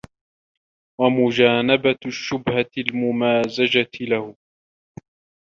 [1.01, 4.35] وَمُجَانَبَةَ الشُّبْهَةِ الْمُمَازَجَةِ لَهُ